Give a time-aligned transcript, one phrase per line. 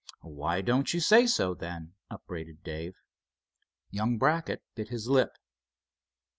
[0.23, 2.95] "Why don't you say so, then," upbraided Dave.
[3.91, 5.35] Young Brackett bit his lip.